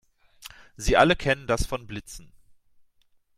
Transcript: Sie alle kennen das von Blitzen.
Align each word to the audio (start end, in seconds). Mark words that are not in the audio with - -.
Sie 0.77 0.97
alle 0.97 1.15
kennen 1.15 1.45
das 1.45 1.67
von 1.67 1.85
Blitzen. 1.85 2.31